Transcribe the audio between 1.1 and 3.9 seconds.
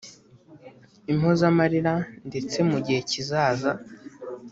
impozamarira ndetse mu gihe kizaza